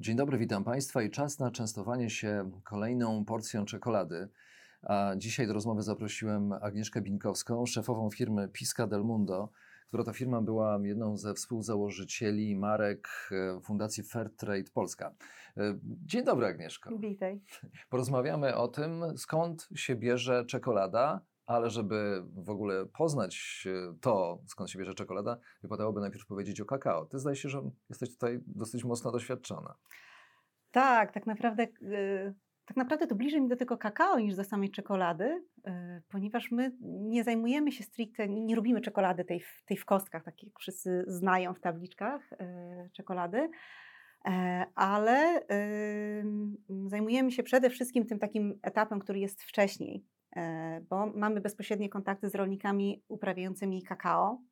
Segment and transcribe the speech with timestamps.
[0.00, 4.28] Dzień dobry, witam Państwa i czas na częstowanie się kolejną porcją czekolady.
[4.82, 9.50] A dzisiaj do rozmowy zaprosiłem Agnieszkę Binkowską, szefową firmy Pisca del Mundo,
[9.88, 15.14] która to firma była jedną ze współzałożycieli marek e, Fundacji Fairtrade Polska.
[15.56, 16.98] E, dzień dobry Agnieszko.
[16.98, 17.40] Witaj.
[17.90, 24.70] Porozmawiamy o tym, skąd się bierze czekolada, ale żeby w ogóle poznać e, to, skąd
[24.70, 27.06] się bierze czekolada, wypadałoby najpierw powiedzieć o kakao.
[27.06, 29.74] Ty zdaje się, że jesteś tutaj dosyć mocno doświadczona.
[30.70, 34.70] Tak, tak naprawdę, yy, tak naprawdę to bliżej mi do tego kakao niż do samej
[34.70, 35.72] czekolady, yy,
[36.08, 40.58] ponieważ my nie zajmujemy się stricte, nie, robimy czekolady tej, tej w kostkach, tak jak
[40.58, 42.30] wszyscy znają w tabliczkach
[42.92, 43.50] czekolady,
[44.74, 45.42] ale
[46.86, 50.17] zajmujemy się przede wszystkim tym takim etapem, który jest wcześniej, E,
[50.90, 54.42] bo mamy bezpośrednie kontakty z rolnikami uprawiającymi kakao.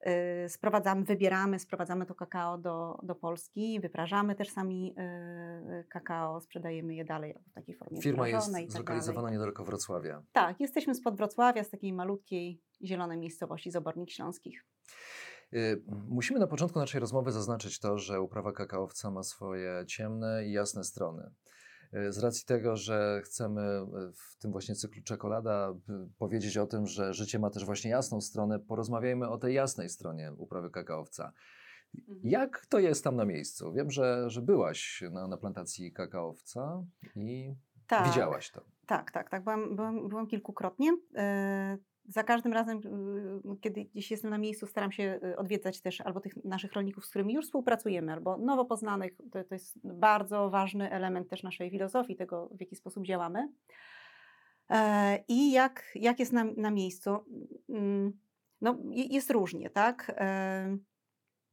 [0.00, 6.94] E, sprowadzamy, wybieramy, sprowadzamy to kakao do, do Polski, wyprażamy też sami e, kakao, sprzedajemy
[6.94, 10.22] je dalej w takiej formie Firma jest tak zlokalizowana niedaleko Wrocławia.
[10.32, 14.64] Tak, jesteśmy spod Wrocławia, z takiej malutkiej, zielonej miejscowości z Obornik Śląskich.
[16.08, 20.84] Musimy na początku naszej rozmowy zaznaczyć to, że uprawa kakaowca ma swoje ciemne i jasne
[20.84, 21.30] strony.
[21.94, 25.74] E, z racji tego, że chcemy e, w tym właśnie cyklu czekolada
[26.18, 30.32] powiedzieć o tym, że życie ma też właśnie jasną stronę, porozmawiajmy o tej jasnej stronie
[30.36, 31.32] uprawy kakaowca.
[31.98, 32.20] Mhm.
[32.24, 33.72] Jak to jest tam na miejscu?
[33.72, 36.84] Wiem, że, że byłaś na, na plantacji kakaowca
[37.16, 37.54] i
[37.86, 38.64] tak, widziałaś to.
[38.86, 39.44] Tak, tak, tak.
[39.44, 40.96] Byłam, byłam, byłam kilkukrotnie.
[42.08, 46.00] E, za każdym razem, y, kiedy gdzieś jestem na miejscu, staram się y, odwiedzać też
[46.00, 49.12] albo tych naszych rolników, z którymi już współpracujemy, albo nowo poznanych.
[49.32, 53.48] To, to jest bardzo ważny element też naszej filozofii, tego w jaki sposób działamy.
[54.70, 57.10] E, I jak, jak jest na, na miejscu?
[57.68, 58.12] Mm,
[58.60, 60.12] no, jest różnie, tak?
[60.16, 60.78] E,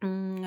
[0.01, 0.41] mm,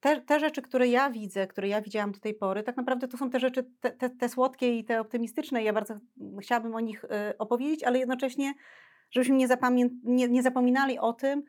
[0.00, 3.16] te, te, rzeczy, które ja widzę, które ja widziałam do tej pory, tak naprawdę to
[3.16, 5.62] są te rzeczy, te, te, te słodkie i te optymistyczne.
[5.62, 5.98] Ja bardzo
[6.40, 8.54] chciałabym o nich y, opowiedzieć, ale jednocześnie
[9.12, 9.48] żebyśmy nie,
[10.04, 11.42] nie, nie zapominali o tym,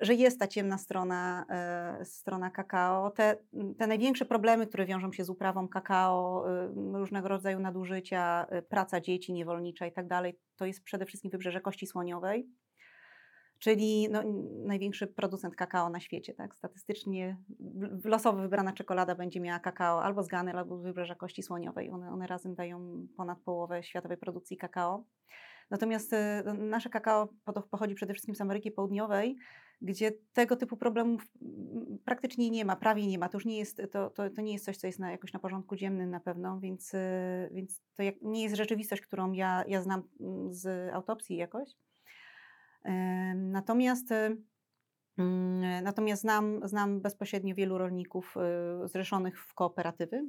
[0.00, 3.10] że jest ta ciemna strona, e, strona kakao.
[3.10, 3.36] Te,
[3.78, 9.00] te największe problemy, które wiążą się z uprawą kakao, e, różnego rodzaju nadużycia, e, praca
[9.00, 12.48] dzieci niewolnicza i tak dalej, to jest przede wszystkim wybrzeże Kości Słoniowej,
[13.58, 14.22] czyli no,
[14.66, 16.34] największy producent kakao na świecie.
[16.34, 16.54] Tak?
[16.54, 17.36] Statystycznie
[18.04, 21.90] losowo wybrana czekolada będzie miała kakao albo z Gany, albo z wybrzeża Kości Słoniowej.
[21.90, 25.04] One, one razem dają ponad połowę światowej produkcji kakao.
[25.70, 26.16] Natomiast y,
[26.58, 27.28] nasze kakao
[27.70, 29.36] pochodzi przede wszystkim z Ameryki Południowej,
[29.80, 31.26] gdzie tego typu problemów
[32.04, 33.28] praktycznie nie ma, prawie nie ma.
[33.28, 35.38] To już nie jest, to, to, to nie jest coś, co jest na, jakoś na
[35.38, 36.98] porządku dziennym na pewno, więc, y,
[37.52, 40.02] więc to jak, nie jest rzeczywistość, którą ja, ja znam
[40.50, 41.68] z autopsji jakoś.
[43.34, 44.12] Natomiast
[45.18, 48.34] mm, Natomiast znam, znam bezpośrednio wielu rolników
[48.84, 50.24] y, zrzeszonych w kooperatywy,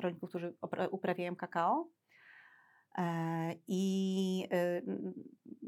[0.00, 0.54] rolników, którzy
[0.90, 1.88] uprawiają kakao.
[2.98, 4.82] E, I e,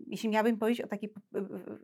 [0.07, 1.15] jeśli miałabym powiedzieć o takiej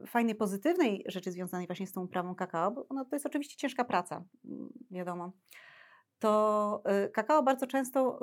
[0.06, 3.84] fajnej, pozytywnej rzeczy związanej właśnie z tą uprawą kakao, bo no, to jest oczywiście ciężka
[3.84, 4.24] praca,
[4.90, 5.32] wiadomo,
[6.18, 8.18] to e, kakao bardzo często,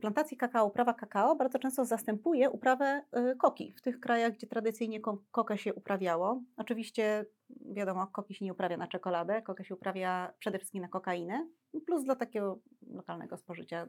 [0.00, 3.02] plantacji kakao, uprawa kakao bardzo często zastępuje uprawę
[3.38, 5.00] koki w tych krajach, gdzie tradycyjnie
[5.30, 6.42] kokę się uprawiało.
[6.56, 7.26] Oczywiście
[7.74, 11.48] wiadomo, koki się nie uprawia na czekoladę, kokę się uprawia przede wszystkim na kokainę,
[11.86, 12.60] plus dla takiego
[12.90, 13.88] lokalnego spożycia,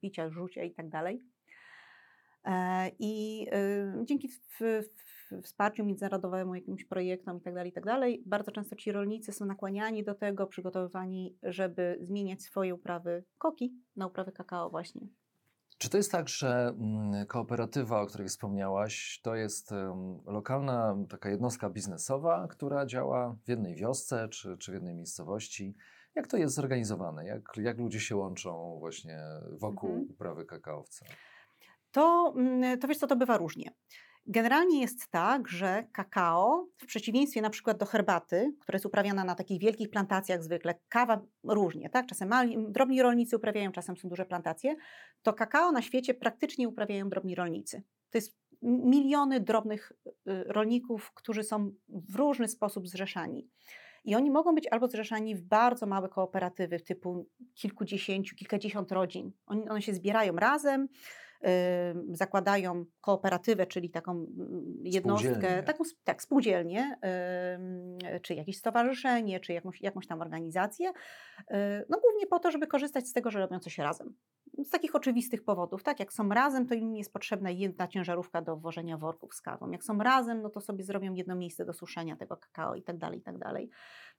[0.00, 1.22] picia, rzucia i tak dalej.
[2.44, 3.46] E, I
[4.00, 4.28] y, dzięki
[5.42, 10.14] wsparciu międzynarodowemu, jakimś projektom itd., tak itd., tak bardzo często ci rolnicy są nakłaniani do
[10.14, 15.08] tego, przygotowywani, żeby zmieniać swoje uprawy koki na uprawy kakao właśnie.
[15.78, 19.70] Czy to jest tak, że mm, kooperatywa, o której wspomniałaś, to jest
[20.26, 25.74] lokalna taka jednostka biznesowa, która działa w jednej wiosce czy, czy w jednej miejscowości?
[26.14, 27.26] Jak to jest zorganizowane?
[27.26, 29.18] Jak, jak ludzie się łączą właśnie
[29.52, 30.10] wokół mhm.
[30.10, 31.06] uprawy kakaowca?
[31.94, 33.70] To, mm, to wiesz co, to bywa różnie.
[34.26, 39.34] Generalnie jest tak, że kakao, w przeciwieństwie na przykład do herbaty, która jest uprawiana na
[39.34, 42.06] takich wielkich plantacjach zwykle, kawa różnie, tak?
[42.06, 44.76] czasem mali, drobni rolnicy uprawiają, czasem są duże plantacje,
[45.22, 47.82] to kakao na świecie praktycznie uprawiają drobni rolnicy.
[48.10, 50.12] To jest miliony drobnych y,
[50.44, 53.48] rolników, którzy są w różny sposób zrzeszani.
[54.04, 59.32] I oni mogą być albo zrzeszani w bardzo małe kooperatywy typu kilkudziesięciu, kilkadziesiąt rodzin.
[59.46, 60.88] Oni, one się zbierają razem,
[62.12, 66.98] zakładają kooperatywę, czyli taką mm, jednostkę, taką tak, spółdzielnię,
[68.22, 70.94] czy jakieś stowarzyszenie, czy jakąś, jakąś tam organizację, y,
[71.88, 74.14] no głównie po to, żeby korzystać z tego, że robią coś razem
[74.62, 76.00] z takich oczywistych powodów, tak?
[76.00, 79.70] Jak są razem, to im jest potrzebna jedna ciężarówka do włożenia worków z kawą.
[79.70, 82.98] Jak są razem, no to sobie zrobią jedno miejsce do suszenia tego kakao i tak
[82.98, 83.70] dalej, i tak dalej.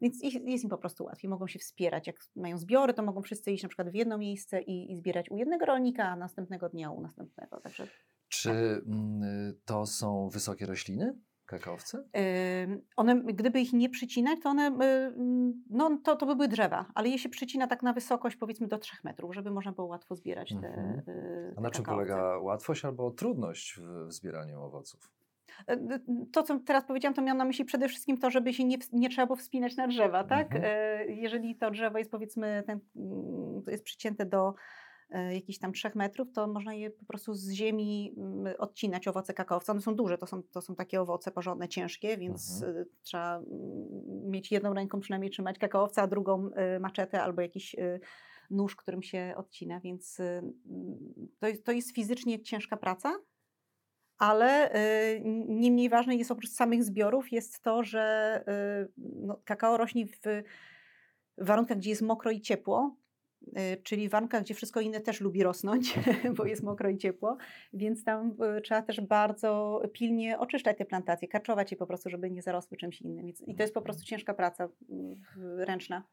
[0.01, 2.07] Więc jest im po prostu łatwiej, mogą się wspierać.
[2.07, 5.31] Jak mają zbiory, to mogą wszyscy iść na przykład w jedno miejsce i, i zbierać
[5.31, 7.61] u jednego rolnika, a następnego dnia u następnego.
[7.61, 7.87] Także,
[8.27, 8.85] Czy tak.
[9.65, 11.19] to są wysokie rośliny?
[11.45, 12.03] Kakaowce?
[12.95, 14.71] One, gdyby ich nie przycinać, to one,
[15.69, 18.77] no to, to by były drzewa, ale je się przycina tak na wysokość powiedzmy do
[18.77, 21.01] 3 metrów, żeby można było łatwo zbierać te, mhm.
[21.09, 25.11] Y, A na czym polega łatwość albo trudność w, zbieraniu owoców?
[25.67, 25.99] E,
[26.31, 29.09] to, co teraz powiedziałam, to miałam na myśli przede wszystkim to, żeby się nie, nie
[29.09, 30.55] trzeba było wspinać na drzewa, tak?
[30.55, 30.63] Mhm.
[30.65, 34.55] E, jeżeli to drzewo jest powiedzmy, ten, mm, jest przycięte do E,
[35.09, 39.71] jakichś tam 3 metrów, to można je po prostu z ziemi mm, odcinać, owoce kakaowca.
[39.71, 42.81] One są duże, to są, to są takie owoce porządne, ciężkie, więc mhm.
[42.81, 43.49] E, trzeba mm,
[44.31, 47.75] mieć jedną ręką przynajmniej trzymać kakaowca, a drugą e, maczetę albo jakiś
[48.49, 50.17] nóż, którym się odcina, więc
[51.39, 53.19] to, to jest fizycznie ciężka praca,
[54.17, 54.71] ale
[55.47, 58.43] niemniej ważne jest oprócz samych zbiorów jest to, że
[58.97, 60.43] no, kakao rośnie w
[61.37, 62.95] warunkach, gdzie jest mokro i ciepło,
[63.83, 65.99] czyli w warunkach, gdzie wszystko inne też lubi rosnąć,
[66.37, 67.37] bo jest mokro i ciepło,
[67.73, 72.31] więc tam y, trzeba też bardzo pilnie oczyszczać te plantacje, karczować je po prostu, żeby
[72.31, 73.29] nie zarosły czymś innym.
[73.47, 74.69] I to jest po prostu ciężka praca
[75.57, 76.03] ręczna.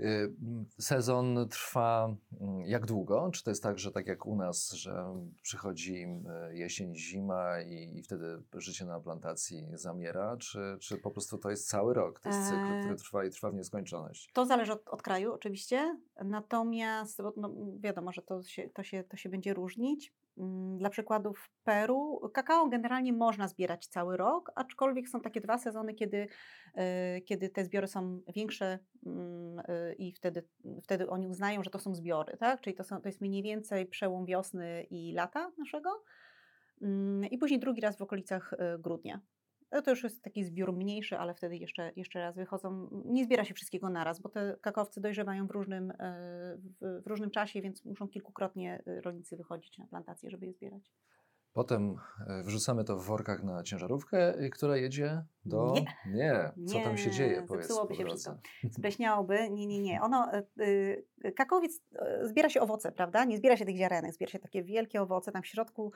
[0.00, 0.34] Y,
[0.78, 3.30] sezon trwa mm, jak długo?
[3.32, 5.04] Czy to jest tak, że tak jak u nas, że
[5.42, 6.06] przychodzi
[6.50, 10.36] jesień, zima i, wtedy życie na plantacji zamiera?
[10.36, 13.30] Czy, czy po prostu to jest cały rok, to jest cykl, który e, trwa i
[13.30, 14.30] trwa w nieskończoność?
[14.32, 19.04] To zależy od, od kraju oczywiście, natomiast Natomiast no, wiadomo, że to się, to, się,
[19.04, 20.12] to się będzie różnić.
[20.38, 25.58] Mm, dla przykładu w Peru kakao generalnie można zbierać cały rok, aczkolwiek są takie dwa
[25.58, 26.28] sezony, kiedy,
[26.74, 30.42] e, kiedy te zbiory są większe mm, e, i wtedy,
[30.82, 32.60] wtedy oni uznają, że to są zbiory, tak?
[32.60, 36.02] Czyli to, są, to jest mniej więcej przełom wiosny i lata naszego.
[36.82, 39.20] Mm, I później drugi raz w okolicach e, grudnia.
[39.72, 42.88] No to już jest taki zbiór mniejszy, ale wtedy jeszcze, jeszcze raz wychodzą.
[43.04, 45.94] Nie zbiera się wszystkiego naraz, bo te kakaowce dojrzewają w różnym, e,
[46.80, 50.92] w, w różnym czasie, więc muszą kilkukrotnie e, rolnicy wychodzić na plantację, żeby je zbierać.
[51.52, 55.72] Potem e, wrzucamy to w workach na ciężarówkę, która jedzie do...
[55.74, 55.86] Nie.
[56.06, 56.52] Nie.
[56.66, 56.84] Co nie.
[56.84, 57.46] tam się dzieje?
[57.48, 58.38] Zepsułoby się wszystko.
[58.70, 59.50] Spleśniałoby.
[59.50, 60.00] Nie, nie, nie.
[60.02, 60.30] Ono,
[61.36, 61.80] kakaowiec,
[62.22, 63.24] zbiera się owoce, prawda?
[63.24, 65.32] Nie zbiera się tych ziarenek, zbiera się takie wielkie owoce.
[65.32, 65.92] Tam w środku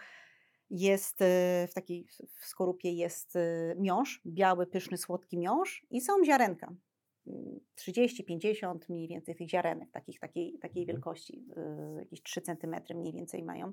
[0.73, 1.25] jest y,
[1.69, 2.07] w takiej
[2.41, 6.75] w skorupie jest y, miąższ, biały, pyszny, słodki miąższ i są ziarenka.
[7.79, 10.97] 30-50 mm, mniej więcej tych ziarenek, takich, takiej, takiej mhm.
[10.97, 11.45] wielkości,
[11.97, 13.73] y, jakieś 3 cm mniej więcej mają.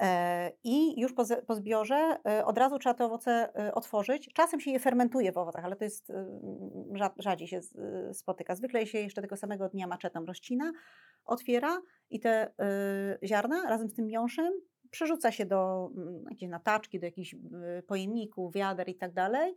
[0.00, 4.28] E, I już po, po zbiorze od razu trzeba te owoce otworzyć.
[4.34, 6.12] Czasem się je fermentuje w owocach, ale to jest
[7.18, 7.60] rzadziej się
[8.12, 8.54] spotyka.
[8.54, 10.72] Zwykle się jeszcze tego samego dnia maczetą rozcina,
[11.24, 12.54] otwiera i te
[13.24, 14.52] ziarna razem z tym miąższem
[14.90, 17.38] przerzuca się do mm, jakiejś nataczki, do jakichś y,
[17.86, 19.54] pojemników, wiader i tak dalej.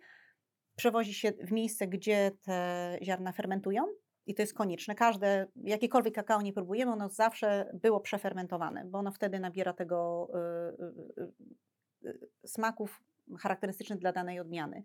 [0.76, 3.88] Przewozi się w miejsce, gdzie te ziarna fermentują
[4.26, 4.96] i to jest konieczne.
[4.96, 10.30] Każde, jakiekolwiek kakao nie próbujemy, ono zawsze było przefermentowane, bo ono wtedy nabiera tego
[12.04, 13.02] y, y, smaków
[13.40, 14.84] charakterystycznych dla danej odmiany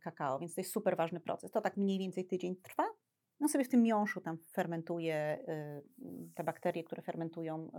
[0.00, 1.50] kakao, więc to jest super ważny proces.
[1.50, 2.84] To tak mniej więcej tydzień trwa
[3.40, 5.38] no sobie w tym miąższu tam fermentuje
[5.98, 7.70] y, te bakterie, które fermentują,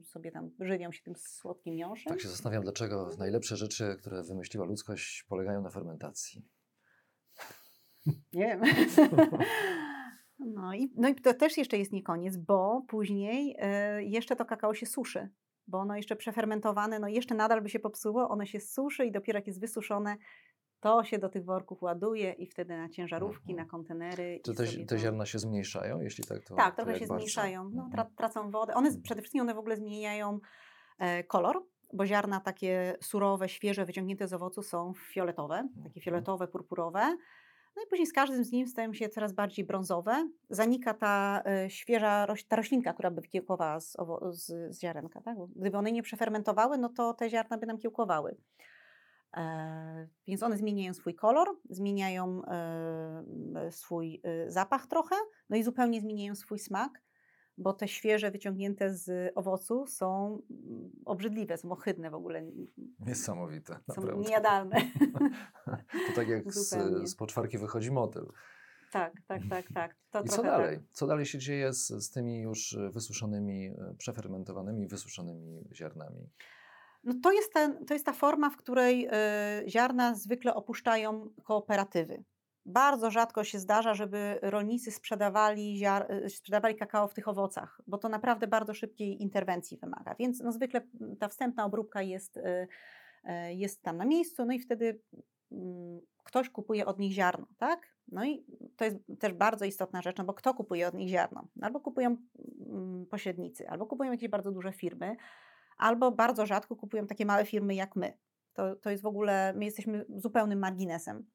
[0.00, 2.12] y, sobie tam żywią się tym słodkim miąższem.
[2.12, 6.48] Tak się zastanawiam, dlaczego najlepsze rzeczy, które wymyśliła ludzkość, polegają na fermentacji.
[8.32, 8.62] Nie wiem.
[10.38, 13.56] No i, no i to też jeszcze jest nie koniec, bo później
[13.98, 15.28] y, jeszcze to kakao się suszy,
[15.66, 19.38] bo ono jeszcze przefermentowane, no jeszcze nadal by się popsuło, ono się suszy i dopiero
[19.38, 20.16] jak jest wysuszone,
[20.80, 23.66] to się do tych worków ładuje i wtedy na ciężarówki, mhm.
[23.66, 24.40] na kontenery.
[24.44, 26.44] Czy te, te ziarna się zmniejszają, jeśli tak?
[26.44, 27.14] To, tak, trochę się bardzo?
[27.14, 27.70] zmniejszają.
[27.74, 28.16] No, tra, mhm.
[28.16, 28.74] tracą wodę.
[28.74, 29.02] One mhm.
[29.02, 30.38] przede wszystkim one w ogóle zmieniają
[30.98, 37.16] e, kolor, bo ziarna takie surowe, świeże, wyciągnięte z owocu są fioletowe, takie fioletowe, purpurowe.
[37.76, 40.28] No i później z każdym z nich stają się coraz bardziej brązowe.
[40.50, 43.96] Zanika ta e, świeża roś, ta roślinka, która by kiełkowała z,
[44.30, 45.20] z, z ziarenka.
[45.20, 45.36] Tak?
[45.56, 48.36] Gdyby one nie przefermentowały, no to te ziarna by nam kiełkowały.
[49.36, 53.24] E, więc one zmieniają swój kolor, zmieniają e,
[53.70, 55.16] swój e, zapach trochę,
[55.50, 57.02] no i zupełnie zmieniają swój smak,
[57.58, 62.42] bo te świeże, wyciągnięte z owocu są mm, obrzydliwe, są ohydne w ogóle.
[63.00, 63.72] Niesamowite.
[63.72, 64.22] Są naprawdę.
[64.22, 64.76] niejadalne.
[66.08, 66.74] to tak jak z,
[67.10, 68.32] z poczwarki wychodzi motyl.
[68.92, 69.96] Tak, tak, tak, tak.
[70.10, 70.76] To I co dalej?
[70.76, 70.86] Tak.
[70.92, 76.30] Co dalej się dzieje z, z tymi już wysuszonymi, przefermentowanymi, wysuszonymi ziarnami?
[77.08, 79.10] No to, jest ten, to jest ta forma, w której y,
[79.68, 82.24] ziarna zwykle opuszczają kooperatywy.
[82.66, 87.98] Bardzo rzadko się zdarza, żeby rolnicy sprzedawali, ziar, y, sprzedawali kakao w tych owocach, bo
[87.98, 90.14] to naprawdę bardzo szybkiej interwencji wymaga.
[90.18, 90.80] Więc no, zwykle
[91.20, 92.68] ta wstępna obróbka jest, y,
[93.50, 95.00] jest tam na miejscu, no i wtedy
[95.52, 97.98] mm, ktoś kupuje od nich ziarno, tak?
[98.08, 98.44] No i
[98.76, 101.48] to jest też bardzo istotna rzecz, no bo kto kupuje od nich ziarno?
[101.60, 102.16] Albo kupują
[102.66, 105.16] mm, pośrednicy, albo kupują jakieś bardzo duże firmy,
[105.78, 108.18] albo bardzo rzadko kupują takie małe firmy jak my.
[108.52, 111.26] To, to jest w ogóle, my jesteśmy zupełnym marginesem.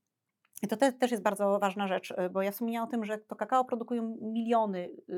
[0.62, 3.17] I to te, też jest bardzo ważna rzecz, y, bo ja wspomniałam o tym, że
[3.17, 5.13] to kakao produkują miliony y,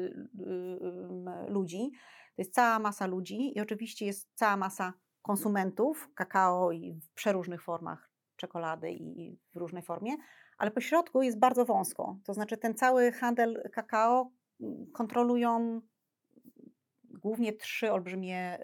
[1.48, 1.92] y, ludzi.
[2.36, 7.64] To jest cała masa ludzi i oczywiście jest cała masa konsumentów kakao i w przeróżnych
[7.64, 10.12] formach czekolady i w różnej formie,
[10.58, 12.18] ale po środku jest bardzo wąsko.
[12.24, 15.82] To znaczy ten cały handel kakao mm, kontrolują
[17.20, 18.58] głównie trzy olbrzymie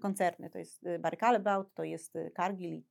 [0.00, 0.50] koncerny.
[0.50, 2.84] To jest Barry Callebaut, to jest Cargill i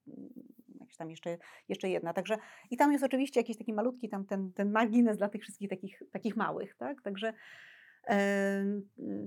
[0.79, 1.37] jakaś tam jeszcze,
[1.69, 2.13] jeszcze jedna.
[2.13, 2.37] Także
[2.71, 6.01] i tam jest oczywiście jakiś taki malutki tam ten, ten margines dla tych wszystkich takich,
[6.11, 7.01] takich małych, tak?
[7.01, 7.33] Także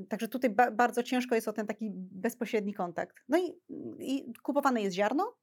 [0.08, 3.16] Także tutaj ba bardzo ciężko jest o ten taki bezpośredni kontakt.
[3.28, 3.54] No i,
[3.98, 5.34] i kupowane jest ziarno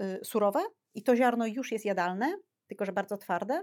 [0.00, 0.60] y, surowe
[0.94, 2.36] i to ziarno już jest jadalne,
[2.66, 3.62] tylko że bardzo twarde.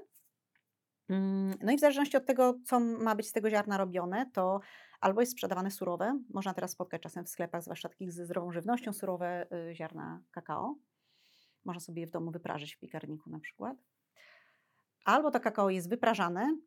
[1.12, 4.60] Mm, no i w zależności od tego, co ma być z tego ziarna robione, to
[5.02, 8.94] albo jest sprzedawane surowe, można teraz spotkać czasem w sklepach, zwłaszcza takich ze zdrową żywnością,
[8.94, 10.76] surowe y, ziarna kakao,
[11.66, 13.78] można sobie je w domu wyprażyć w piekarniku na przykład.
[15.06, 16.58] Albo to kakao jest wyprażane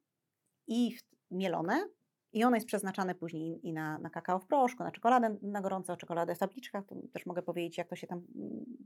[0.67, 0.97] i
[1.31, 1.89] mielone
[2.33, 5.97] i ono jest przeznaczane później i na, na kakao w proszku, na czekoladę na gorąco,
[5.97, 6.85] czekoladę w tabliczkach.
[6.87, 8.23] To też mogę powiedzieć, jak to się tam,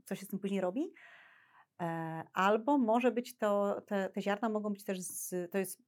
[0.05, 0.93] co się z tym później robi.
[1.81, 5.83] E, albo może być to, te, te ziarna mogą być też, z, to jest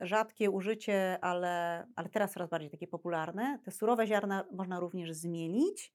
[0.00, 3.58] rzadkie użycie, ale, ale teraz coraz bardziej takie popularne.
[3.64, 5.94] Te surowe ziarna można również zmielić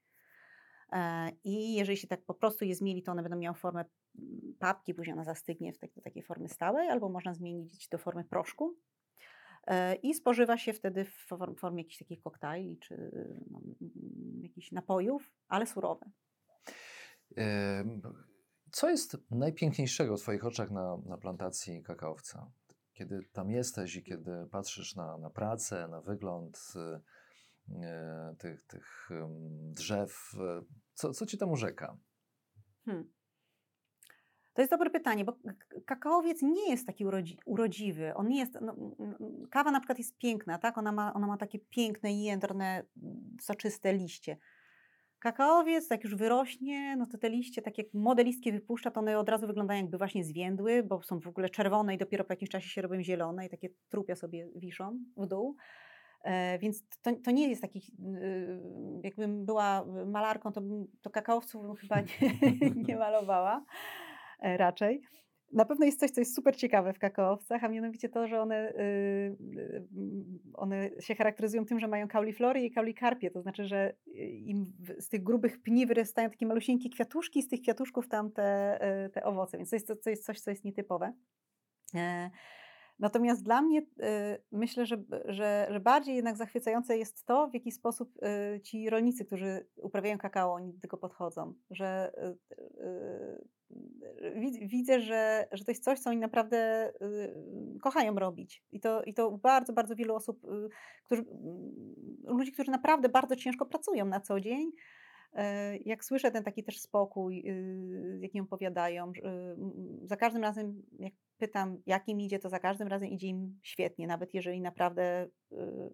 [0.92, 3.86] E, I jeżeli się tak po prostu je zmieli, to one będą miały formę
[4.20, 8.24] mm, papki, później ona zastygnie w do takiej formy stałej, albo można zmienić do formy
[8.24, 8.78] proszku.
[9.68, 13.12] E, I spożywa się wtedy w formie jakichś takich koktajli czy
[13.52, 13.62] no,
[14.42, 16.12] jakichś napojów, ale surowe.
[18.72, 22.52] Co jest najpiękniejszego w Twoich oczach na, na plantacji kakaowca?
[22.94, 26.74] Kiedy tam jesteś i kiedy patrzysz na, na pracę, na wygląd,
[27.76, 29.10] E, tych, tych
[29.74, 30.36] drzew?
[30.40, 30.62] E,
[30.94, 31.98] co, co ci tam urzeka?
[32.86, 33.12] Hmm.
[34.54, 35.38] To jest dobre pytanie, bo
[35.86, 38.14] kakaowiec nie jest taki urodzi, urodziwy.
[38.16, 38.76] On nie jest, no,
[39.52, 40.78] kawa na przykład jest piękna, tak?
[40.78, 42.84] Ona ma, ona ma takie piękne, jędrne,
[43.42, 44.38] soczyste liście.
[45.20, 49.20] Kakaowiec, jak już wyrośnie, no to te liście, tak jak młode listki wypuszcza, to one
[49.20, 52.50] od razu wyglądają jakby właśnie zwiędły, bo są w ogóle czerwone i dopiero po jakimś
[52.50, 55.56] czasie się robią zielone i takie trupia sobie wiszą w dół.
[56.24, 60.62] E, więc to, to nie jest taki, y, jakbym była malarką, to,
[61.02, 63.66] to kakaowców bym chyba nie, nie malowała
[64.40, 65.02] e, raczej.
[65.52, 68.70] Na pewno jest coś, co jest super ciekawe w kakaowcach, a mianowicie to, że one,
[68.70, 68.76] y,
[69.58, 69.84] y,
[70.54, 73.94] one się charakteryzują tym, że mają kauliflory i kaulikarpie, to znaczy, że
[74.46, 78.80] im z tych grubych pni wyrastają takie malusieńkie kwiatuszki, z tych kwiatuszków tam te,
[79.14, 81.14] te owoce, więc to jest, to jest coś, co jest nietypowe.
[83.00, 83.84] Natomiast dla mnie y,
[84.52, 88.12] myślę, że, że, że bardziej jednak zachwycające jest to, w jaki sposób
[88.56, 91.54] y, ci rolnicy, którzy uprawiają kakao, oni do tego podchodzą.
[91.72, 92.12] Że
[92.82, 93.48] y,
[94.62, 96.92] widzę, że, że to jest coś, co oni naprawdę
[97.82, 98.64] kochają robić.
[98.72, 100.42] I to, i to bardzo, bardzo wielu osób,
[101.06, 101.26] którzy,
[102.24, 104.72] ludzi, którzy naprawdę bardzo ciężko pracują na co dzień,
[105.86, 109.12] jak słyszę ten taki też spokój, y, jakim opowiadają,
[110.04, 114.08] za każdym razem, jak pytam, jak im idzie, to za każdym razem idzie im świetnie,
[114.08, 115.92] nawet jeżeli naprawdę y,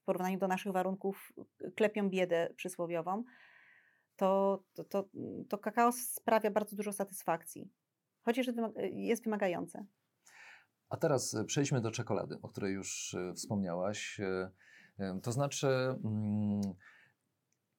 [0.00, 1.32] w porównaniu do naszych warunków
[1.76, 3.24] klepią biedę przysłowiową,
[4.16, 5.08] to, to, to,
[5.48, 7.70] to kakao sprawia bardzo dużo satysfakcji,
[8.22, 8.46] chociaż
[8.92, 9.86] jest wymagające.
[10.88, 14.20] A teraz przejdźmy do czekolady, o której już e, wspomniałaś.
[14.20, 16.60] E, to znaczy, mm,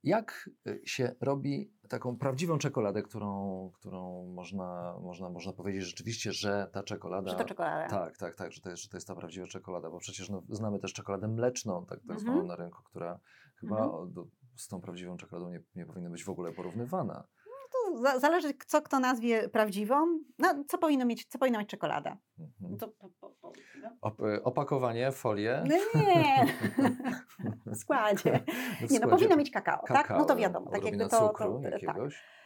[0.03, 6.69] jak y, się robi taką prawdziwą czekoladę, którą, którą można, można, można powiedzieć rzeczywiście, że
[6.73, 7.29] ta czekolada.
[7.29, 7.87] Że to czekolada.
[7.87, 10.43] Tak, tak, tak, że to jest, że to jest ta prawdziwa czekolada, bo przecież no,
[10.49, 12.49] znamy też czekoladę mleczną, tak, tak zwaną mm -hmm.
[12.49, 13.19] na rynku, która
[13.59, 14.25] chyba mm -hmm.
[14.55, 17.27] z tą prawdziwą czekoladą nie, nie powinna być w ogóle porównywana
[18.19, 19.95] zależy, co kto nazwie prawdziwą.
[20.39, 22.17] No, co, powinno mieć, co powinna mieć czekolada?
[22.79, 23.20] To, po, po, no.
[24.01, 25.63] Op opakowanie, folię?
[25.65, 26.45] No nie,
[27.73, 28.39] w składzie.
[28.89, 30.09] Nie, no powinno mieć kakao, kakao tak?
[30.09, 30.71] No to wiadomo.
[30.71, 32.13] Tak jakby to, cukru to, jakiegoś.
[32.15, 32.41] Tak.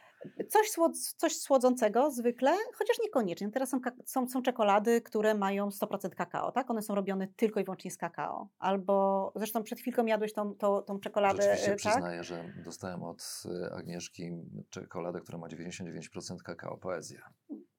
[0.50, 0.72] Coś,
[1.18, 3.52] coś słodzącego zwykle, chociaż niekoniecznie.
[3.52, 6.72] Teraz są, są, są czekolady, które mają 100% kakao, tak?
[6.72, 8.50] One są robione tylko i wyłącznie z kakao.
[8.60, 11.78] Albo, zresztą przed chwilką jadłeś tą, tą, tą czekoladę, Rzeczywiście tak?
[11.78, 14.32] przyznaję, że dostałem od y, Agnieszki
[14.70, 17.30] czekoladę, która ma 99% kakao, poezja.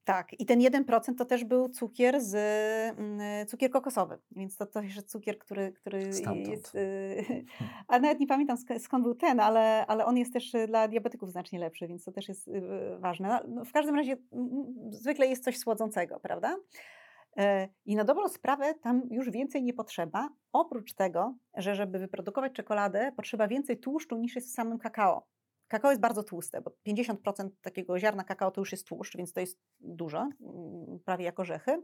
[0.07, 2.35] Tak, i ten 1% to też był cukier z
[2.99, 6.49] mm, cukier kokosowy, więc to też jest cukier, który, który Stamtąd.
[6.49, 6.75] jest.
[6.75, 7.45] Y,
[7.89, 11.59] a nawet nie pamiętam skąd był ten, ale, ale on jest też dla diabetyków znacznie
[11.59, 12.63] lepszy, więc to też jest y,
[12.99, 13.41] ważne.
[13.49, 14.17] No, w każdym razie
[14.91, 16.57] zwykle jest coś słodzącego, prawda?
[17.37, 22.53] E, I na dobrą sprawę tam już więcej nie potrzeba, oprócz tego, że żeby wyprodukować
[22.53, 25.27] czekoladę, potrzeba więcej tłuszczu niż jest w samym kakao.
[25.69, 29.41] Kakao jest bardzo tłuste, bo 50% takiego ziarna kakao to już jest tłuszcz, więc to
[29.41, 31.83] jest dużo, mm, prawie jak orzechy.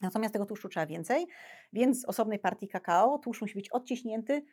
[0.00, 1.26] Natomiast tego tłuszczu trzeba więcej,
[1.72, 4.44] więc z osobnej partii kakao tłuszcz musi być odciśnięty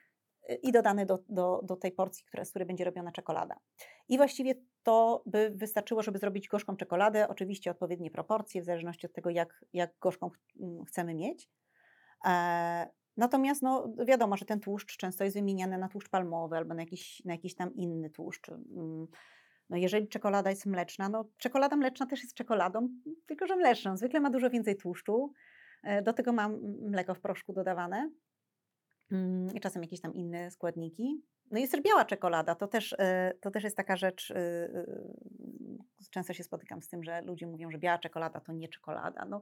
[0.49, 3.59] y, i dodany do, do, do tej porcji, która, z której będzie robiona czekolada.
[4.07, 9.13] I właściwie to by wystarczyło, żeby zrobić gorzką czekoladę, oczywiście odpowiednie proporcje, w zależności od
[9.13, 11.49] tego, jak, jak gorzką mm, chcemy mieć.
[13.19, 17.25] Natomiast no, wiadomo, że ten tłuszcz często jest wymieniany na tłuszcz palmowy albo na jakiś,
[17.25, 18.49] na jakiś tam inny tłuszcz.
[18.49, 19.07] Mm,
[19.69, 22.89] no jeżeli czekolada jest mleczna, no czekolada mleczna też jest czekoladą,
[23.25, 23.97] tylko że mleczną.
[23.97, 25.33] Zwykle ma dużo więcej tłuszczu.
[25.83, 28.11] E, do tego mam mleko w proszku dodawane
[29.11, 31.23] mm, i czasem jakieś tam inne składniki.
[31.51, 34.69] No jest też biała czekolada, to też, e, to też jest taka rzecz, e,
[36.11, 39.25] często się spotykam z tym, że ludzie mówią, że biała czekolada to nie czekolada.
[39.25, 39.41] No,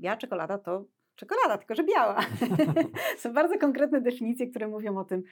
[0.00, 0.84] biała czekolada to
[1.20, 2.20] czekolada, tylko że biała.
[3.18, 5.22] Są bardzo konkretne definicje, które mówią o tym,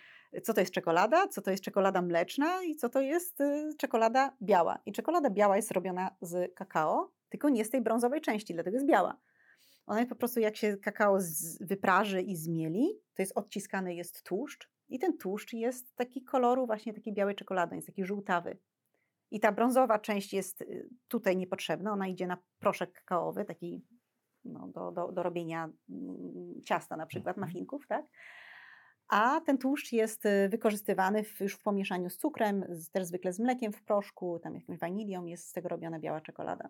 [0.43, 4.37] co to jest czekolada, co to jest czekolada mleczna i co to jest y, czekolada
[4.43, 4.79] biała.
[4.87, 8.87] I czekolada biała jest robiona z kakao, tylko nie z tej brązowej części, dlatego jest
[8.87, 9.17] biała.
[9.87, 11.19] Ona jest po prostu, jak się kakao
[11.61, 16.95] wypraży i zmieli, to jest odciskany, jest tłuszcz i ten tłuszcz jest taki koloru właśnie
[16.95, 18.59] takiej białej czekolady, jest taki żółtawy.
[19.31, 23.85] I ta brązowa część jest y, tutaj niepotrzebna, ona idzie na proszek kakaowy, taki
[24.53, 27.47] no, do, do, do robienia mm, ciasta na przykład, mhm.
[27.47, 28.07] mafinków, tak?
[29.09, 33.33] A ten tłuszcz jest y, wykorzystywany w, już w pomieszaniu z cukrem, z, też zwykle
[33.33, 36.69] z mlekiem w proszku, tam jakąś wanilią, jest z tego robiona biała czekolada.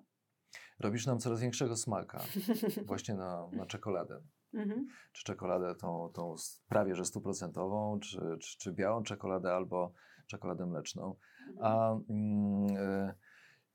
[0.81, 2.21] Robisz nam coraz większego smaka
[2.87, 4.21] właśnie na, na czekoladę.
[4.55, 4.87] Mhm.
[5.13, 6.35] Czy czekoladę tą, tą
[6.69, 9.93] prawie że stuprocentową, czy, czy, czy białą czekoladę albo
[10.27, 11.17] czekoladę mleczną.
[11.49, 11.67] Mhm.
[11.67, 13.15] A, mm, y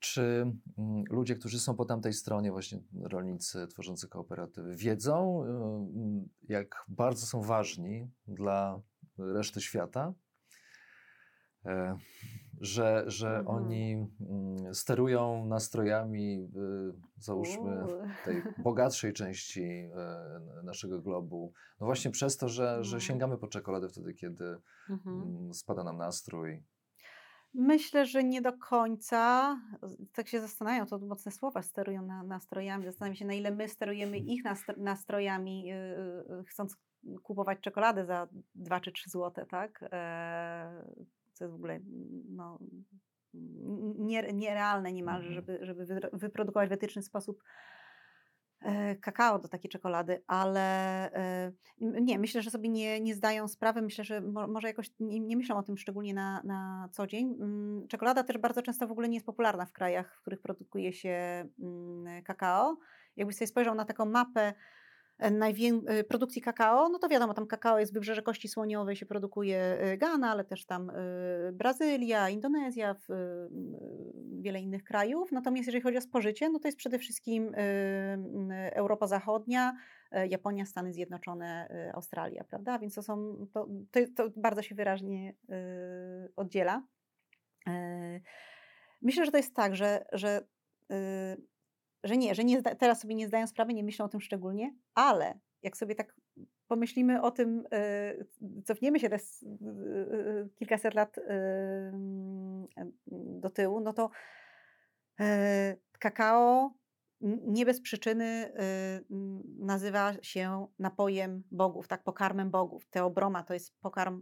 [0.04, 0.22] czy
[0.78, 7.26] mm, ludzie, którzy są po tamtej stronie, właśnie rolnicy tworzący kooperatywy, wiedzą, y, jak bardzo
[7.26, 8.82] są ważni dla
[9.18, 10.14] reszty świata?
[11.66, 11.98] E,
[12.62, 13.48] że, że mhm.
[13.48, 17.88] oni mm, sterują nastrojami, y, załóżmy,
[18.26, 21.54] tej bogatszej części e, naszego globu.
[21.80, 23.02] No właśnie przez to, że, że mhm.
[23.02, 24.58] sięgamy po czekoladę wtedy, kiedy
[24.90, 25.22] mhm.
[25.22, 26.64] Mm, spada nam nastrój,
[27.54, 29.56] Myślę, że nie do końca.
[30.14, 32.86] Tak się zastanawiam, to mocne słowa sterują na, nastrojami.
[32.86, 34.44] Zastanawiam się, na ile my sterujemy ich
[34.78, 36.78] nastrojami, yy, chcąc
[37.24, 39.86] kupować czekoladę za 2 czy 3 złote, tak?
[39.92, 40.86] E,
[41.34, 41.80] co jest w ogóle
[42.30, 42.60] no,
[44.34, 45.36] nierealne niemalże, mhm.
[45.36, 47.44] żeby, żeby wyprodukować w etyczny sposób
[49.02, 50.62] kakao do takiej czekolady, ale
[51.14, 55.38] e, nie, myślę, że sobie nie, nie zdają sprawy, myślę, że może jakoś nie, nie
[55.38, 57.36] myślą o tym szczególnie na, na co dzień.
[57.40, 60.94] Mm, czekolada też bardzo często w ogóle nie jest popularna w krajach, w których produkuje
[60.94, 62.78] się mm, kakao.
[63.16, 64.54] Jakbyś sobie spojrzał na taką mapę E,
[65.32, 69.06] najwię- e, produkcji kakao, no to wiadomo, tam kakao jest w wybrzeże Kości Słoniowej, się
[69.06, 70.92] produkuje e, Ghana, ale też tam
[71.54, 72.96] Brazylia, Indonezja,
[74.42, 75.32] wiele innych krajów.
[75.32, 77.56] Natomiast jeżeli chodzi o spożycie, no to jest przede wszystkim
[78.72, 79.78] Europa Zachodnia,
[80.30, 82.80] Japonia, Stany Zjednoczone, Australia, prawda?
[82.80, 85.34] Więc to są, to, to, to bardzo się wyraźnie
[86.36, 86.84] oddziela.
[89.02, 90.46] Myślę, że to jest tak, że, że
[92.04, 95.40] że nie, że nie, teraz sobie nie zdają sprawy, nie myślą o tym szczególnie, ale
[95.62, 96.16] jak sobie tak
[96.68, 97.64] pomyślimy o tym,
[98.42, 101.16] yy, cofniemy się teraz yy, kilkaset lat
[103.42, 104.10] do tyłu, no to
[106.00, 106.74] kakao
[107.48, 108.54] nie bez przyczyny
[109.60, 112.86] nazywa się napojem bogów, tak, pokarmem bogów.
[112.90, 114.22] Teobroma to jest pokarm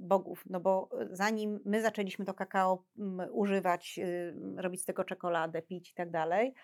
[0.00, 2.84] bogów, no bo zanim my zaczęliśmy to kakao
[3.32, 4.00] używać,
[4.56, 6.54] robić z tego czekoladę, pić i tak dalej,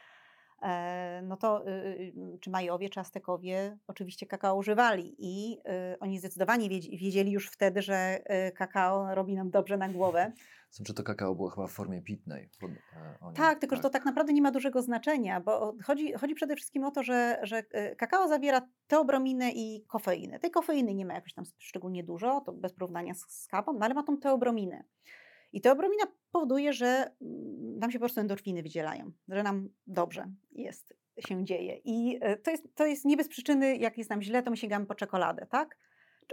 [1.23, 5.59] no to y, y, czy Majowie, czy Aztekowie oczywiście kakao używali i
[5.93, 8.19] y, oni zdecydowanie wiedzieli już wtedy, że
[8.55, 10.33] kakao robi nam dobrze na głowę.
[10.71, 12.51] Znaczy to kakao było chyba w formie pitnej.
[12.63, 13.79] E, oni, tak, tylko tak.
[13.79, 17.03] że to tak naprawdę nie ma dużego znaczenia, bo chodzi, chodzi przede wszystkim o to,
[17.03, 17.63] że, że
[17.99, 20.39] kakao zawiera teobrominę i kofeinę.
[20.39, 23.85] Tej kofeiny nie ma jakoś tam szczególnie dużo, to bez porównania z, z kawą, no
[23.85, 24.85] ale ma tą teobrominę.
[25.57, 30.27] I ta obromina powoduje, że mm, nam się po prostu endorfiny wydzielają, że nam dobrze
[30.53, 31.81] jest, się dzieje.
[31.85, 34.57] I e, to jest, to jest nie bez przyczyny, jak jest nam źle, to my
[34.57, 35.79] sięgamy po czekoladę, tak?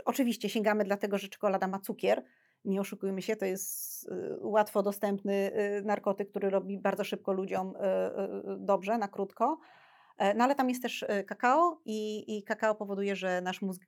[0.06, 2.24] Oczywiście sięgamy dlatego, że czekolada ma cukier,
[2.66, 7.74] nie oszukujmy się, to jest y, łatwo dostępny y, narkotyk, który robi bardzo szybko ludziom
[8.58, 9.60] dobrze, na krótko.
[10.18, 13.84] E, no ale tam jest też kakao i, i kakao powoduje, że nasz mózg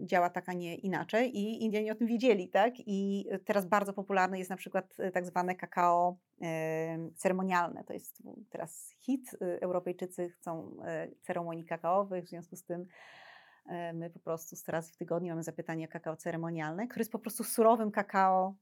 [0.00, 2.74] działa tak, a nie inaczej i Indianie o tym wiedzieli, tak?
[2.78, 6.18] I teraz bardzo popularne jest na przykład tak zwane kakao
[7.16, 7.84] ceremonialne.
[7.84, 9.36] To jest teraz hit.
[9.40, 12.86] Europejczycy chcą e, ceremonii kakaowych, w związku z tym
[13.68, 17.44] E, my po prostu raz w tygodniu mamy zapytanie kakao ceremonialne, które jest po prostu
[17.44, 18.54] surowym kakao,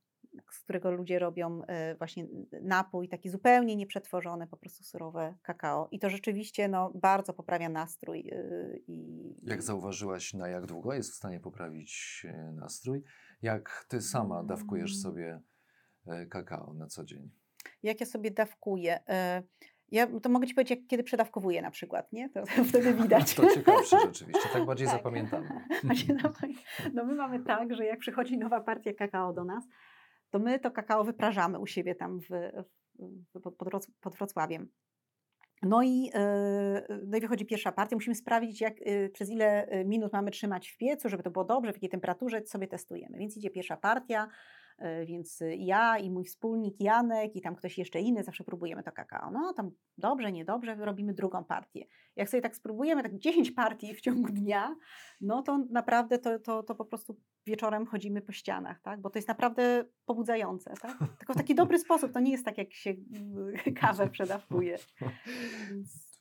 [0.50, 2.26] z którego ludzie robią e, właśnie
[2.62, 5.88] napój, taki zupełnie nieprzetworzone, po prostu surowe kakao.
[5.90, 8.30] I to rzeczywiście no, bardzo poprawia nastrój.
[8.32, 9.34] E, I...
[9.42, 13.02] Jak zauważyłaś, na jak długo jest w stanie poprawić nastrój?
[13.42, 15.02] Jak ty sama dawkujesz mm.
[15.02, 15.40] sobie
[16.30, 17.30] kakao na co dzień?
[17.82, 18.98] Jak ja sobie dawkuję?
[19.94, 22.30] Ja to mogę Ci powiedzieć, kiedy przedawkowuję na przykład, nie?
[22.30, 23.34] To, to wtedy widać.
[23.34, 24.96] to ciekawsze rzeczywiście, tak bardziej tak.
[24.96, 25.48] zapamiętamy.
[26.94, 29.64] No my mamy tak, że jak przychodzi nowa partia kakao do nas,
[30.34, 32.28] to my to kakao wyprażamy u siebie tam w,
[33.34, 34.68] w, pod, pod Wrocławiem.
[35.62, 37.96] No i, yy, no i wychodzi pierwsza partia.
[37.96, 41.72] Musimy sprawdzić, jak, yy, przez ile minut mamy trzymać w piecu, żeby to było dobrze,
[41.72, 43.18] w jakiej temperaturze sobie testujemy.
[43.18, 44.63] Więc idzie pierwsza partia, E,
[45.06, 49.30] więc ja i mój wspólnik Janek i tam ktoś jeszcze inny zawsze próbujemy to kakao.
[49.30, 51.86] No tam dobrze, niedobrze, robimy drugą partię.
[52.16, 54.76] Jak sobie tak spróbujemy, tak 10 partii w ciągu dnia,
[55.20, 59.00] no to naprawdę to, to, to po prostu wieczorem chodzimy po ścianach, tak?
[59.00, 60.74] bo to jest naprawdę pobudzające.
[60.82, 60.98] Tak?
[61.18, 62.94] Tylko w taki dobry sposób, to nie jest tak, jak się
[63.80, 64.78] kawę przedawkuje.
[65.70, 66.13] Więc...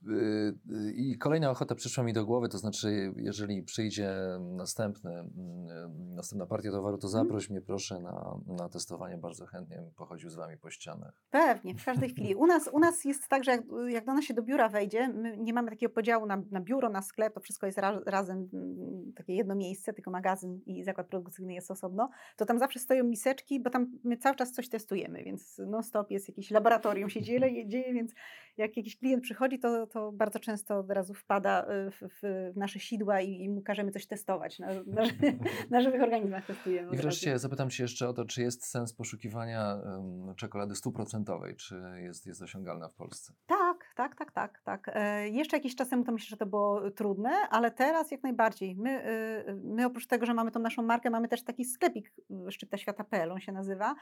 [0.96, 6.72] I kolejna ochota przyszła mi do głowy, to znaczy, jeżeli przyjdzie następny, mm, następna partia
[6.72, 7.26] towaru, to mhm.
[7.26, 9.18] zaproś mnie proszę na, na testowanie.
[9.18, 11.22] Bardzo chętnie pochodził z Wami po ścianach.
[11.30, 12.36] Pewnie, w każdej chwili.
[12.36, 15.08] U nas, u nas jest tak, że jak, jak do nas się do biura wejdzie,
[15.08, 18.50] my nie mamy takiego podziału na, na biuro, na sklep, to wszystko jest ra, razem
[18.54, 23.04] mm, takie jedno miejsce, tylko magazyn i zakład produkcyjny jest osobno, to tam zawsze stoją
[23.04, 27.22] miseczki, bo tam my cały czas coś testujemy, więc non stop jest jakieś laboratorium się
[27.22, 28.14] dzieje, dzieje więc
[28.58, 32.80] jak jakiś klient przychodzi, to to bardzo często od razu wpada y, w, w nasze
[32.80, 34.60] sidła i, i mu każemy coś testować.
[34.60, 35.04] Na, na,
[35.72, 36.94] na żywych organizmach testujemy.
[36.94, 41.82] I wreszcie zapytam Cię jeszcze o to, czy jest sens poszukiwania um, czekolady stuprocentowej, czy
[41.96, 43.34] jest, jest osiągalna w Polsce?
[43.46, 44.62] Tak, tak, tak, tak.
[44.64, 44.92] tak.
[44.94, 48.76] E, jeszcze jakiś czas temu to myślę, że to było trudne, ale teraz jak najbardziej.
[48.76, 49.08] My,
[49.50, 52.12] y, my oprócz tego, że mamy tą naszą markę, mamy też taki sklepik
[52.48, 53.96] y, Szczypta Świata.pl, on się nazywa,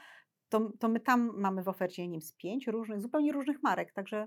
[0.48, 4.26] to, to my tam mamy w ofercie nim z pięć różnych, zupełnie różnych marek, także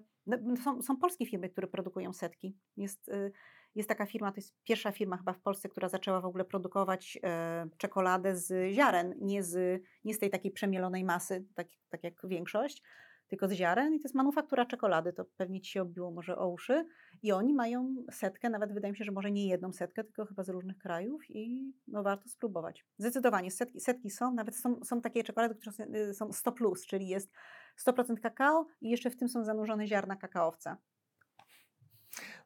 [0.64, 2.58] są, są polskie firmy, które produkują setki.
[2.78, 3.32] Jest, y,
[3.76, 7.20] jest taka firma, to jest pierwsza firma chyba w Polsce, która zaczęła w ogóle produkować
[7.24, 12.14] e, czekoladę z ziaren, nie z, nie z tej takiej przemielonej masy, tak, tak jak
[12.24, 12.84] większość,
[13.28, 16.50] tylko z ziaren i to jest manufaktura czekolady, to pewnie Ci się obiło może o
[16.50, 16.86] uszy
[17.24, 20.44] i oni mają setkę, nawet wydaje mi się, że może nie jedną setkę, tylko chyba
[20.44, 22.86] z różnych krajów i no warto spróbować.
[22.98, 27.32] Zdecydowanie, setki, setki są, nawet są, są takie czekolady, które są 100+, plus, czyli jest
[27.78, 30.78] 100% kakao i jeszcze w tym są zanurzone ziarna kakaowca.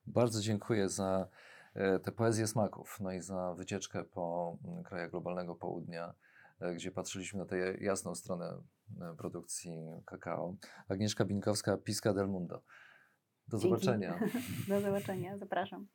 [0.07, 1.27] Bardzo dziękuję za
[1.73, 6.13] e, tę poezję smaków, no i za wycieczkę po mm, krajach globalnego południa,
[6.59, 8.61] e, gdzie patrzyliśmy na tę jasną stronę
[9.01, 9.71] e, produkcji
[10.05, 10.55] kakao.
[10.87, 12.61] Agnieszka Binkowska, Piska del Mundo.
[13.47, 13.69] Do Dzięki.
[13.69, 14.19] zobaczenia.
[14.67, 15.87] Do zobaczenia, zapraszam.